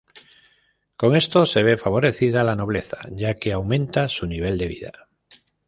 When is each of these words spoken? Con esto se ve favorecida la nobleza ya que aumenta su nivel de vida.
Con 0.97 1.15
esto 1.15 1.45
se 1.45 1.61
ve 1.61 1.77
favorecida 1.77 2.43
la 2.43 2.55
nobleza 2.55 2.97
ya 3.11 3.35
que 3.35 3.53
aumenta 3.53 4.09
su 4.09 4.25
nivel 4.25 4.57
de 4.57 4.67
vida. 4.67 5.07